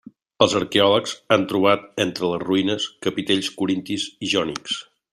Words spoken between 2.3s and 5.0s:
les ruïnes, capitells corintis i jònics.